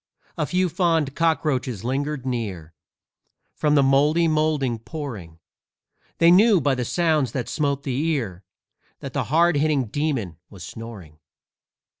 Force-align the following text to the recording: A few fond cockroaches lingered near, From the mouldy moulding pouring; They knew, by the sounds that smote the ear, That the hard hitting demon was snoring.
A 0.35 0.47
few 0.47 0.67
fond 0.67 1.15
cockroaches 1.15 1.83
lingered 1.83 2.25
near, 2.25 2.73
From 3.53 3.75
the 3.75 3.83
mouldy 3.83 4.27
moulding 4.27 4.79
pouring; 4.79 5.37
They 6.17 6.31
knew, 6.31 6.59
by 6.59 6.73
the 6.73 6.85
sounds 6.85 7.33
that 7.33 7.47
smote 7.47 7.83
the 7.83 8.03
ear, 8.07 8.43
That 9.01 9.13
the 9.13 9.25
hard 9.25 9.57
hitting 9.57 9.85
demon 9.89 10.39
was 10.49 10.63
snoring. 10.63 11.19